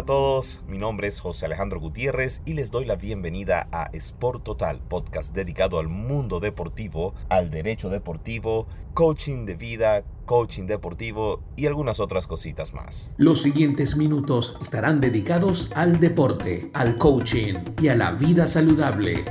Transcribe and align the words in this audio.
para 0.00 0.06
todos, 0.06 0.60
mi 0.66 0.78
nombre 0.78 1.08
es 1.08 1.20
José 1.20 1.44
Alejandro 1.44 1.78
Gutiérrez 1.78 2.40
y 2.46 2.54
les 2.54 2.70
doy 2.70 2.86
la 2.86 2.96
bienvenida 2.96 3.68
a 3.70 3.90
Sport 3.92 4.44
Total, 4.44 4.80
podcast 4.80 5.34
dedicado 5.34 5.78
al 5.78 5.88
mundo 5.88 6.40
deportivo, 6.40 7.12
al 7.28 7.50
derecho 7.50 7.90
deportivo, 7.90 8.66
coaching 8.94 9.44
de 9.44 9.56
vida, 9.56 10.04
coaching 10.24 10.64
deportivo 10.64 11.42
y 11.54 11.66
algunas 11.66 12.00
otras 12.00 12.26
cositas 12.26 12.72
más. 12.72 13.10
Los 13.18 13.42
siguientes 13.42 13.98
minutos 13.98 14.56
estarán 14.62 15.02
dedicados 15.02 15.70
al 15.74 16.00
deporte, 16.00 16.70
al 16.72 16.96
coaching 16.96 17.56
y 17.82 17.88
a 17.88 17.94
la 17.94 18.12
vida 18.12 18.46
saludable. 18.46 19.26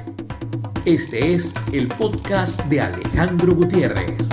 Este 0.85 1.33
es 1.33 1.55
el 1.73 1.87
podcast 1.87 2.63
de 2.65 2.81
Alejandro 2.81 3.55
Gutiérrez. 3.55 4.29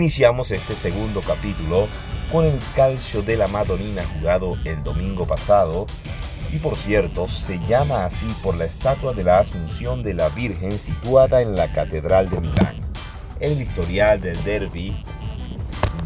Iniciamos 0.00 0.50
este 0.50 0.74
segundo 0.74 1.20
capítulo 1.20 1.86
con 2.32 2.46
el 2.46 2.58
calcio 2.74 3.20
de 3.20 3.36
la 3.36 3.48
Madonina 3.48 4.02
jugado 4.14 4.56
el 4.64 4.82
domingo 4.82 5.26
pasado 5.26 5.86
y 6.50 6.56
por 6.56 6.78
cierto 6.78 7.28
se 7.28 7.58
llama 7.68 8.06
así 8.06 8.34
por 8.42 8.56
la 8.56 8.64
estatua 8.64 9.12
de 9.12 9.24
la 9.24 9.40
Asunción 9.40 10.02
de 10.02 10.14
la 10.14 10.30
Virgen 10.30 10.78
situada 10.78 11.42
en 11.42 11.54
la 11.54 11.70
Catedral 11.70 12.30
de 12.30 12.40
Milán. 12.40 12.76
En 13.40 13.52
el 13.52 13.60
historial 13.60 14.22
del 14.22 14.42
derby 14.42 14.96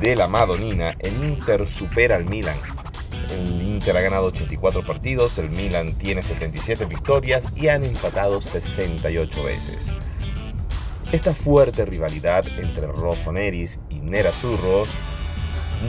de 0.01 0.17
la 0.17 0.27
Madonina, 0.27 0.97
el 0.99 1.15
Inter 1.23 1.65
supera 1.69 2.17
al 2.17 2.25
Milan. 2.25 2.59
El 3.31 3.63
Inter 3.63 3.97
ha 3.97 4.01
ganado 4.01 4.27
84 4.27 4.83
partidos, 4.83 5.39
el 5.39 5.51
Milan 5.51 5.95
tiene 5.95 6.25
77 6.25 6.87
victorias 6.87 7.45
y 7.55 7.69
han 7.69 7.85
empatado 7.85 8.41
68 8.41 9.45
veces. 9.45 9.87
Esta 11.15 11.33
fuerte 11.33 11.85
rivalidad 11.85 12.45
entre 12.59 12.89
Rossoneri's 12.89 13.79
y 13.89 14.01
Nerazzurros 14.01 14.89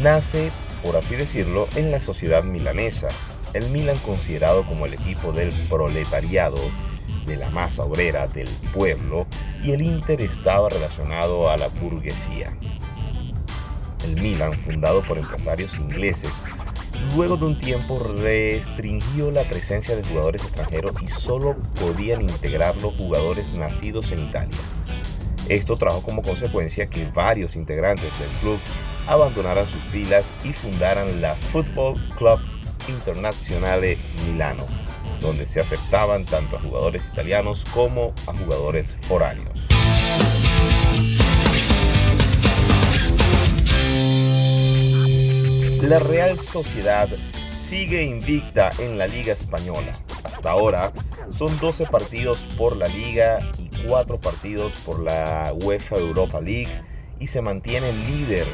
nace, 0.03 0.51
por 0.83 0.97
así 0.97 1.15
decirlo, 1.15 1.67
en 1.75 1.89
la 1.89 1.99
sociedad 1.99 2.43
milanesa. 2.43 3.07
El 3.55 3.71
Milan 3.71 3.97
considerado 4.05 4.61
como 4.65 4.85
el 4.85 4.93
equipo 4.93 5.31
del 5.31 5.51
proletariado, 5.67 6.59
de 7.25 7.37
la 7.37 7.49
masa 7.49 7.85
obrera, 7.85 8.27
del 8.27 8.47
pueblo, 8.71 9.25
y 9.63 9.71
el 9.71 9.81
Inter 9.81 10.21
estaba 10.21 10.69
relacionado 10.69 11.49
a 11.49 11.57
la 11.57 11.69
burguesía. 11.69 12.55
El 14.03 14.21
Milan, 14.21 14.53
fundado 14.53 15.01
por 15.01 15.17
empresarios 15.17 15.75
ingleses, 15.79 16.33
luego 17.15 17.35
de 17.35 17.45
un 17.45 17.57
tiempo 17.57 17.97
restringió 17.97 19.31
la 19.31 19.43
presencia 19.49 19.95
de 19.95 20.03
jugadores 20.03 20.43
extranjeros 20.43 21.01
y 21.01 21.07
solo 21.07 21.55
podían 21.79 22.21
integrarlo 22.21 22.91
jugadores 22.91 23.55
nacidos 23.55 24.11
en 24.11 24.19
Italia. 24.19 24.59
Esto 25.49 25.77
trajo 25.77 26.01
como 26.01 26.23
consecuencia 26.23 26.87
que 26.87 27.05
varios 27.05 27.55
integrantes 27.55 28.11
del 28.19 28.29
club 28.41 28.59
abandonaran 29.07 29.67
sus 29.67 29.81
filas 29.83 30.25
y 30.43 30.53
fundaran 30.53 31.21
la 31.21 31.35
Football 31.35 31.95
Club 32.17 32.39
Internazionale 32.87 33.99
Milano, 34.25 34.65
donde 35.21 35.45
se 35.45 35.59
aceptaban 35.59 36.25
tanto 36.25 36.57
a 36.57 36.59
jugadores 36.59 37.05
italianos 37.05 37.63
como 37.73 38.13
a 38.25 38.33
jugadores 38.33 38.97
foráneos. 39.03 39.51
La 45.81 45.99
Real 45.99 46.39
Sociedad 46.39 47.07
sigue 47.61 48.03
invicta 48.03 48.71
en 48.79 48.97
la 48.97 49.05
Liga 49.05 49.33
Española. 49.33 49.91
Hasta 50.23 50.49
ahora 50.49 50.91
son 51.31 51.59
12 51.59 51.85
partidos 51.85 52.39
por 52.57 52.75
la 52.75 52.87
liga 52.87 53.39
4 53.87 54.19
partidos 54.19 54.73
por 54.85 55.01
la 55.01 55.53
UEFA 55.53 55.97
Europa 55.97 56.41
League 56.41 56.69
y 57.19 57.27
se 57.27 57.41
mantiene 57.41 57.91
líder 58.09 58.45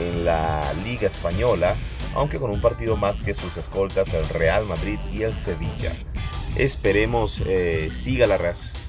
en 0.00 0.24
la 0.24 0.72
Liga 0.84 1.08
Española, 1.08 1.76
aunque 2.14 2.38
con 2.38 2.50
un 2.50 2.60
partido 2.60 2.96
más 2.96 3.22
que 3.22 3.34
sus 3.34 3.56
escoltas 3.56 4.12
el 4.14 4.28
Real 4.28 4.66
Madrid 4.66 4.98
y 5.12 5.22
el 5.22 5.34
Sevilla. 5.34 5.96
Esperemos 6.56 7.40
eh, 7.46 7.88
siga 7.90 8.26
la, 8.26 8.36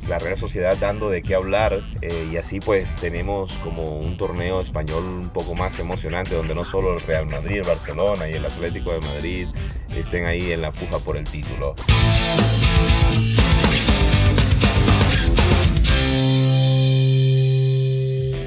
la, 0.07 0.19
Real 0.19 0.38
Sociedad 0.38 0.75
dando 0.77 1.09
de 1.09 1.21
qué 1.21 1.33
hablar 1.33 1.79
eh, 2.01 2.27
y 2.29 2.35
así 2.35 2.59
pues 2.59 2.94
tenemos 2.97 3.53
como 3.63 4.00
un 4.00 4.17
torneo 4.17 4.59
español 4.59 5.03
un 5.03 5.29
poco 5.29 5.55
más 5.55 5.79
emocionante 5.79 6.35
donde 6.35 6.55
no 6.55 6.65
solo 6.65 6.94
el 6.94 7.01
Real 7.01 7.25
Madrid, 7.27 7.59
el 7.59 7.67
Barcelona 7.67 8.29
y 8.29 8.33
el 8.33 8.45
Atlético 8.45 8.91
de 8.91 9.00
Madrid 9.00 9.47
estén 9.95 10.25
ahí 10.25 10.51
en 10.51 10.61
la 10.61 10.73
puja 10.73 11.00
por 11.00 11.15
el 11.15 11.23
título. 11.23 11.75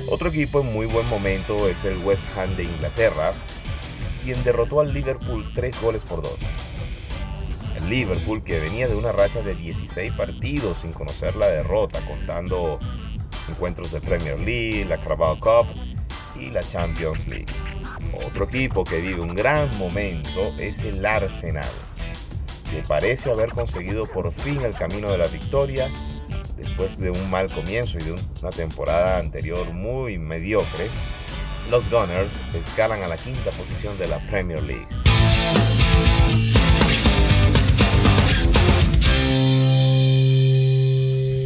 Otro 0.08 0.28
equipo 0.28 0.60
en 0.60 0.72
muy 0.72 0.86
buen 0.86 1.08
momento 1.08 1.68
es 1.68 1.84
el 1.84 1.98
West 1.98 2.22
Ham 2.38 2.54
de 2.54 2.62
Inglaterra, 2.62 3.32
quien 4.22 4.42
derrotó 4.44 4.80
al 4.80 4.94
Liverpool 4.94 5.44
3 5.52 5.80
goles 5.80 6.02
por 6.02 6.22
2. 6.22 6.32
El 7.78 7.90
Liverpool, 7.90 8.42
que 8.44 8.60
venía 8.60 8.86
de 8.86 8.94
una 8.94 9.10
racha 9.10 9.42
de 9.42 9.54
16 9.54 10.12
partidos 10.12 10.78
sin 10.82 10.92
conocer 10.92 11.34
la 11.34 11.48
derrota, 11.48 12.00
contando 12.02 12.78
encuentros 13.48 13.90
de 13.90 14.00
Premier 14.00 14.38
League, 14.38 14.84
la 14.84 14.96
Carabao 14.98 15.40
Cup 15.40 15.66
y 16.40 16.50
la 16.50 16.62
Champions 16.62 17.26
League. 17.26 17.46
Otro 18.24 18.44
equipo 18.44 18.84
que 18.84 19.00
vive 19.00 19.20
un 19.20 19.34
gran 19.34 19.76
momento 19.76 20.54
es 20.60 20.84
el 20.84 21.04
Arsenal, 21.04 21.68
que 22.70 22.80
parece 22.86 23.30
haber 23.30 23.50
conseguido 23.50 24.06
por 24.06 24.32
fin 24.32 24.62
el 24.62 24.74
camino 24.74 25.10
de 25.10 25.18
la 25.18 25.26
victoria 25.26 25.90
después 26.56 26.98
de 26.98 27.10
un 27.10 27.30
mal 27.30 27.52
comienzo 27.52 27.98
y 27.98 28.04
de 28.04 28.12
una 28.12 28.50
temporada 28.50 29.18
anterior 29.18 29.72
muy 29.72 30.18
mediocre, 30.18 30.86
los 31.70 31.90
Gunners 31.90 32.32
escalan 32.54 33.02
a 33.02 33.08
la 33.08 33.16
quinta 33.16 33.50
posición 33.50 33.98
de 33.98 34.08
la 34.08 34.18
Premier 34.30 34.62
League. 34.62 34.86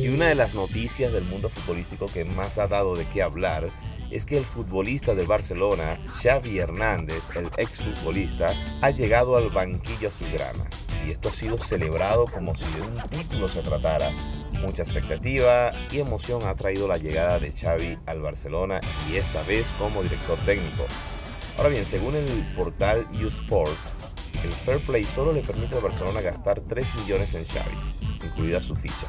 Y 0.02 0.08
una 0.08 0.26
de 0.26 0.34
las 0.34 0.54
noticias 0.54 1.12
del 1.12 1.24
mundo 1.24 1.48
futbolístico 1.48 2.06
que 2.06 2.24
más 2.24 2.58
ha 2.58 2.66
dado 2.66 2.96
de 2.96 3.06
qué 3.06 3.22
hablar 3.22 3.70
es 4.10 4.26
que 4.26 4.36
el 4.36 4.44
futbolista 4.44 5.14
del 5.14 5.26
Barcelona, 5.26 5.98
Xavi 6.20 6.58
Hernández, 6.58 7.22
el 7.36 7.48
exfutbolista, 7.56 8.48
ha 8.82 8.90
llegado 8.90 9.36
al 9.36 9.50
banquillo 9.50 10.08
azulgrana. 10.08 10.68
Y 11.06 11.12
esto 11.12 11.28
ha 11.28 11.32
sido 11.32 11.58
celebrado 11.58 12.26
como 12.26 12.54
si 12.54 12.64
de 12.74 12.82
un 12.82 12.94
título 13.08 13.48
se 13.48 13.62
tratara 13.62 14.10
Mucha 14.60 14.82
expectativa 14.82 15.70
y 15.90 16.00
emoción 16.00 16.42
ha 16.46 16.54
traído 16.54 16.86
la 16.86 16.98
llegada 16.98 17.38
de 17.38 17.50
Xavi 17.50 17.98
al 18.04 18.20
Barcelona 18.20 18.80
y 19.10 19.16
esta 19.16 19.42
vez 19.44 19.66
como 19.78 20.02
director 20.02 20.36
técnico. 20.44 20.84
Ahora 21.56 21.70
bien, 21.70 21.86
según 21.86 22.14
el 22.14 22.26
portal 22.54 23.06
Usport, 23.24 23.72
el 24.44 24.52
Fair 24.52 24.80
Play 24.80 25.04
solo 25.04 25.32
le 25.32 25.42
permite 25.42 25.76
al 25.76 25.82
Barcelona 25.82 26.20
gastar 26.20 26.60
3 26.60 26.96
millones 26.96 27.34
en 27.34 27.46
Xavi, 27.46 27.76
incluida 28.24 28.62
su 28.62 28.76
ficha. 28.76 29.06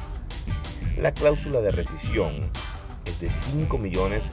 La 0.97 1.13
cláusula 1.13 1.59
de 1.59 1.72
rescisión 1.72 2.50
es 3.06 3.19
de 3.19 3.30
5 3.30 3.78
millones, 3.78 4.24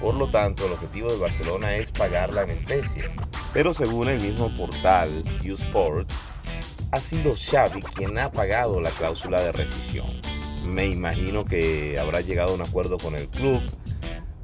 por 0.00 0.14
lo 0.14 0.28
tanto 0.28 0.66
el 0.66 0.72
objetivo 0.72 1.10
del 1.10 1.20
Barcelona 1.20 1.76
es 1.76 1.90
pagarla 1.90 2.42
en 2.42 2.50
especie. 2.50 3.10
Pero 3.52 3.72
según 3.72 4.08
el 4.08 4.20
mismo 4.20 4.54
portal 4.56 5.22
Usport, 5.50 6.10
ha 6.90 7.00
sido 7.00 7.34
Xavi 7.34 7.80
quien 7.82 8.18
ha 8.18 8.30
pagado 8.30 8.80
la 8.80 8.90
cláusula 8.90 9.40
de 9.42 9.52
rescisión 9.52 10.06
me 10.66 10.86
imagino 10.86 11.44
que 11.44 11.98
habrá 11.98 12.20
llegado 12.20 12.50
a 12.50 12.54
un 12.54 12.62
acuerdo 12.62 12.98
con 12.98 13.14
el 13.14 13.28
club 13.28 13.60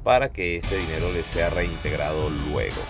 para 0.03 0.31
que 0.31 0.57
este 0.57 0.77
dinero 0.77 1.11
le 1.13 1.21
sea 1.21 1.49
reintegrado 1.49 2.29
luego. 2.51 2.81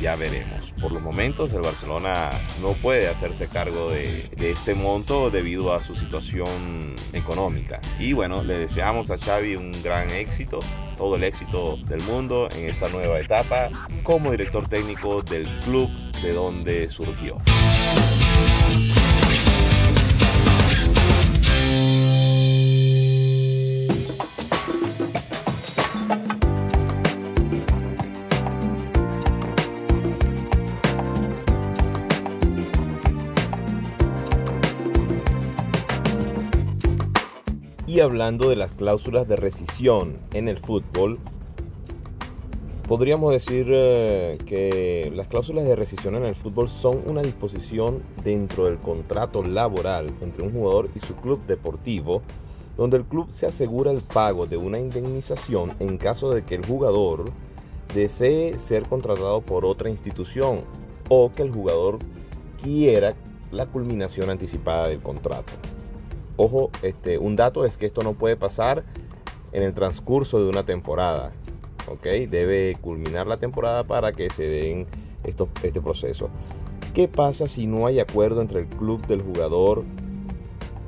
Ya 0.00 0.16
veremos. 0.16 0.72
Por 0.80 0.92
los 0.92 1.02
momentos 1.02 1.52
el 1.52 1.60
Barcelona 1.60 2.30
no 2.62 2.72
puede 2.72 3.08
hacerse 3.08 3.48
cargo 3.48 3.90
de, 3.90 4.30
este 4.38 4.74
monto 4.74 5.30
debido 5.30 5.74
a 5.74 5.84
su 5.84 5.94
situación 5.94 6.94
económica. 7.12 7.80
Y 7.98 8.14
bueno, 8.14 8.42
le 8.42 8.58
deseamos 8.58 9.10
a 9.10 9.18
Xavi 9.18 9.56
un 9.56 9.72
gran 9.82 10.08
éxito, 10.10 10.60
todo 10.96 11.16
el 11.16 11.24
éxito 11.24 11.76
del 11.88 12.02
mundo 12.02 12.48
en 12.52 12.66
esta 12.66 12.88
nueva 12.88 13.20
etapa 13.20 13.68
como 14.02 14.30
director 14.30 14.68
técnico 14.68 15.22
del 15.22 15.46
club 15.64 15.90
de 16.22 16.32
donde 16.32 16.88
surgió. 16.88 17.36
Y 37.90 37.98
hablando 37.98 38.48
de 38.48 38.54
las 38.54 38.78
cláusulas 38.78 39.26
de 39.26 39.34
rescisión 39.34 40.16
en 40.32 40.48
el 40.48 40.58
fútbol, 40.58 41.18
podríamos 42.90 43.32
decir 43.32 43.68
eh, 43.70 44.36
que 44.46 45.12
las 45.14 45.28
cláusulas 45.28 45.64
de 45.64 45.76
rescisión 45.76 46.16
en 46.16 46.24
el 46.24 46.34
fútbol 46.34 46.68
son 46.68 47.00
una 47.06 47.22
disposición 47.22 48.02
dentro 48.24 48.64
del 48.64 48.78
contrato 48.78 49.44
laboral 49.44 50.08
entre 50.20 50.42
un 50.42 50.52
jugador 50.52 50.88
y 50.96 50.98
su 50.98 51.14
club 51.14 51.40
deportivo, 51.46 52.20
donde 52.76 52.96
el 52.96 53.04
club 53.04 53.28
se 53.30 53.46
asegura 53.46 53.92
el 53.92 54.00
pago 54.00 54.48
de 54.48 54.56
una 54.56 54.80
indemnización 54.80 55.70
en 55.78 55.98
caso 55.98 56.32
de 56.32 56.42
que 56.42 56.56
el 56.56 56.66
jugador 56.66 57.26
desee 57.94 58.58
ser 58.58 58.82
contratado 58.82 59.40
por 59.40 59.64
otra 59.64 59.88
institución 59.88 60.62
o 61.08 61.30
que 61.32 61.42
el 61.42 61.52
jugador 61.52 62.00
quiera 62.60 63.14
la 63.52 63.66
culminación 63.66 64.30
anticipada 64.30 64.88
del 64.88 64.98
contrato. 64.98 65.52
Ojo, 66.36 66.72
este, 66.82 67.18
un 67.18 67.36
dato 67.36 67.64
es 67.64 67.76
que 67.76 67.86
esto 67.86 68.02
no 68.02 68.14
puede 68.14 68.34
pasar 68.34 68.82
en 69.52 69.62
el 69.62 69.74
transcurso 69.74 70.42
de 70.42 70.48
una 70.48 70.66
temporada. 70.66 71.30
¿Ok? 71.88 72.04
Debe 72.28 72.76
culminar 72.80 73.26
la 73.26 73.36
temporada 73.36 73.84
para 73.84 74.12
que 74.12 74.30
se 74.30 74.44
den 74.44 74.86
este 75.24 75.80
proceso. 75.80 76.30
¿Qué 76.94 77.06
pasa 77.08 77.46
si 77.46 77.66
no 77.66 77.86
hay 77.86 78.00
acuerdo 78.00 78.42
entre 78.42 78.60
el 78.60 78.66
club 78.66 79.06
del 79.06 79.22
jugador 79.22 79.84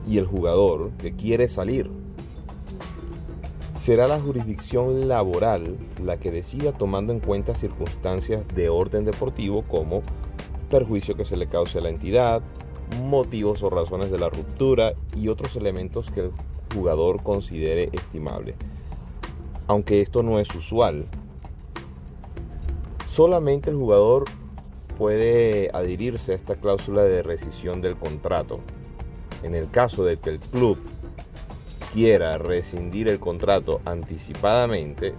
y 0.08 0.18
el 0.18 0.26
jugador 0.26 0.90
que 0.98 1.14
quiere 1.14 1.48
salir? 1.48 1.90
Será 3.78 4.06
la 4.06 4.20
jurisdicción 4.20 5.08
laboral 5.08 5.76
la 6.04 6.16
que 6.16 6.30
decida 6.30 6.72
tomando 6.72 7.12
en 7.12 7.20
cuenta 7.20 7.54
circunstancias 7.54 8.46
de 8.54 8.68
orden 8.68 9.04
deportivo 9.04 9.62
como 9.62 10.02
perjuicio 10.70 11.16
que 11.16 11.24
se 11.24 11.36
le 11.36 11.48
cause 11.48 11.78
a 11.78 11.82
la 11.82 11.88
entidad, 11.88 12.42
motivos 13.04 13.62
o 13.62 13.70
razones 13.70 14.10
de 14.10 14.18
la 14.18 14.28
ruptura 14.28 14.92
y 15.16 15.28
otros 15.28 15.56
elementos 15.56 16.10
que 16.10 16.20
el 16.20 16.30
jugador 16.74 17.22
considere 17.22 17.90
estimable. 17.92 18.54
Aunque 19.66 20.00
esto 20.00 20.22
no 20.22 20.38
es 20.40 20.54
usual, 20.54 21.06
solamente 23.08 23.70
el 23.70 23.76
jugador 23.76 24.24
puede 24.98 25.70
adherirse 25.72 26.32
a 26.32 26.36
esta 26.36 26.56
cláusula 26.56 27.04
de 27.04 27.22
rescisión 27.22 27.80
del 27.80 27.96
contrato. 27.96 28.60
En 29.42 29.54
el 29.54 29.70
caso 29.70 30.04
de 30.04 30.18
que 30.18 30.30
el 30.30 30.40
club 30.40 30.78
quiera 31.92 32.38
rescindir 32.38 33.08
el 33.08 33.18
contrato 33.18 33.80
anticipadamente, 33.84 35.14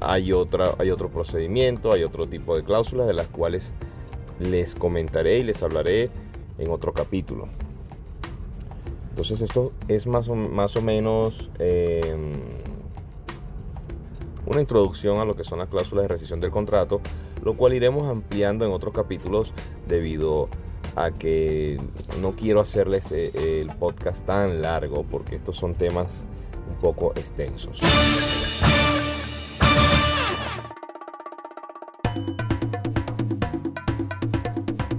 hay, 0.00 0.32
otra, 0.32 0.74
hay 0.78 0.90
otro 0.90 1.10
procedimiento, 1.10 1.92
hay 1.92 2.04
otro 2.04 2.26
tipo 2.26 2.56
de 2.56 2.64
cláusulas 2.64 3.06
de 3.06 3.14
las 3.14 3.28
cuales 3.28 3.70
les 4.38 4.74
comentaré 4.74 5.38
y 5.38 5.42
les 5.44 5.62
hablaré 5.62 6.10
en 6.58 6.70
otro 6.70 6.92
capítulo. 6.92 7.48
Entonces 9.10 9.42
esto 9.42 9.72
es 9.88 10.06
más 10.06 10.28
o, 10.28 10.34
más 10.34 10.76
o 10.76 10.82
menos 10.82 11.50
em, 11.58 12.32
una 14.50 14.60
introducción 14.60 15.18
a 15.18 15.24
lo 15.24 15.36
que 15.36 15.44
son 15.44 15.60
las 15.60 15.68
cláusulas 15.68 16.02
de 16.02 16.08
rescisión 16.08 16.40
del 16.40 16.50
contrato, 16.50 17.00
lo 17.44 17.54
cual 17.56 17.72
iremos 17.72 18.08
ampliando 18.08 18.64
en 18.64 18.72
otros 18.72 18.92
capítulos 18.92 19.52
debido 19.86 20.48
a 20.96 21.12
que 21.12 21.80
no 22.20 22.32
quiero 22.32 22.60
hacerles 22.60 23.12
eh, 23.12 23.30
el 23.60 23.68
podcast 23.68 24.26
tan 24.26 24.60
largo 24.60 25.04
porque 25.04 25.36
estos 25.36 25.56
son 25.56 25.74
temas 25.74 26.22
un 26.68 26.74
poco 26.80 27.12
extensos. 27.12 27.78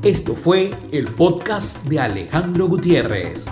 Esto 0.01 0.33
fue 0.33 0.71
el 0.93 1.07
podcast 1.09 1.83
de 1.83 1.99
Alejandro 1.99 2.67
Gutiérrez. 2.67 3.47